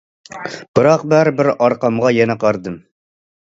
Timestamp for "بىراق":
0.79-1.03